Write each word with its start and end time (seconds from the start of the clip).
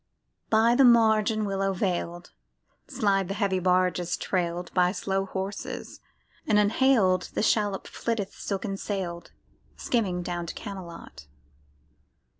[Pg 0.49 0.49
68] 0.49 0.49
By 0.63 0.75
the 0.75 0.83
margin, 0.83 1.45
willow 1.45 1.73
veil'd 1.73 2.31
Slide 2.87 3.27
the 3.27 3.35
heavy 3.35 3.59
barges 3.59 4.17
trail'd 4.17 4.73
By 4.73 4.91
slow 4.91 5.27
horses; 5.27 5.99
and 6.47 6.57
unhail'd 6.57 7.29
The 7.35 7.43
shallop 7.43 7.85
flitteth 7.85 8.33
silken 8.33 8.77
sail'd 8.77 9.29
Skimming 9.77 10.23
down 10.23 10.47
to 10.47 10.55
Camelot. 10.55 11.27